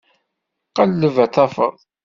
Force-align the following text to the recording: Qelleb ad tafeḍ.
Qelleb 0.75 1.15
ad 1.25 1.31
tafeḍ. 1.33 1.77